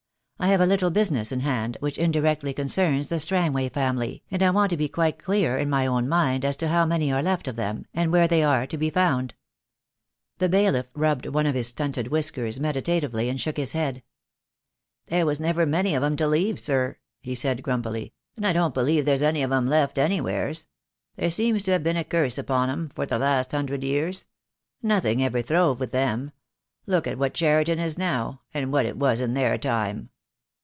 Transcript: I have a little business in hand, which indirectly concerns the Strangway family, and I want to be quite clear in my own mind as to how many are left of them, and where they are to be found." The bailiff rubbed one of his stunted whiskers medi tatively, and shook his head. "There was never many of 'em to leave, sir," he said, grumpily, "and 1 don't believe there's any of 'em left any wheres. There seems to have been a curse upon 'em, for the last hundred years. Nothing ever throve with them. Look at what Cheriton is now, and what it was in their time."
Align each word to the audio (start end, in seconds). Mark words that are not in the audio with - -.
I 0.43 0.47
have 0.47 0.59
a 0.59 0.65
little 0.65 0.89
business 0.89 1.31
in 1.31 1.41
hand, 1.41 1.77
which 1.81 1.99
indirectly 1.99 2.51
concerns 2.55 3.09
the 3.09 3.19
Strangway 3.19 3.69
family, 3.69 4.23
and 4.31 4.41
I 4.41 4.49
want 4.49 4.71
to 4.71 4.75
be 4.75 4.89
quite 4.89 5.19
clear 5.19 5.55
in 5.55 5.69
my 5.69 5.85
own 5.85 6.09
mind 6.09 6.43
as 6.43 6.57
to 6.57 6.67
how 6.67 6.83
many 6.83 7.13
are 7.13 7.21
left 7.21 7.47
of 7.47 7.55
them, 7.57 7.85
and 7.93 8.11
where 8.11 8.27
they 8.27 8.43
are 8.43 8.65
to 8.65 8.75
be 8.75 8.89
found." 8.89 9.35
The 10.39 10.49
bailiff 10.49 10.87
rubbed 10.95 11.27
one 11.27 11.45
of 11.45 11.53
his 11.53 11.67
stunted 11.67 12.07
whiskers 12.07 12.59
medi 12.59 12.81
tatively, 12.81 13.29
and 13.29 13.39
shook 13.39 13.57
his 13.57 13.73
head. 13.73 14.01
"There 15.05 15.27
was 15.27 15.39
never 15.39 15.67
many 15.67 15.93
of 15.93 16.01
'em 16.01 16.15
to 16.15 16.27
leave, 16.27 16.59
sir," 16.59 16.97
he 17.19 17.35
said, 17.35 17.61
grumpily, 17.61 18.11
"and 18.35 18.43
1 18.45 18.55
don't 18.55 18.73
believe 18.73 19.05
there's 19.05 19.21
any 19.21 19.43
of 19.43 19.51
'em 19.51 19.67
left 19.67 19.99
any 19.99 20.19
wheres. 20.21 20.65
There 21.17 21.29
seems 21.29 21.61
to 21.63 21.71
have 21.73 21.83
been 21.83 21.97
a 21.97 22.03
curse 22.03 22.39
upon 22.39 22.71
'em, 22.71 22.89
for 22.95 23.05
the 23.05 23.19
last 23.19 23.51
hundred 23.51 23.83
years. 23.83 24.25
Nothing 24.81 25.21
ever 25.21 25.43
throve 25.43 25.79
with 25.79 25.91
them. 25.91 26.31
Look 26.87 27.05
at 27.05 27.19
what 27.19 27.35
Cheriton 27.35 27.77
is 27.77 27.95
now, 27.95 28.41
and 28.55 28.73
what 28.73 28.87
it 28.87 28.97
was 28.97 29.19
in 29.19 29.35
their 29.35 29.59
time." 29.59 30.09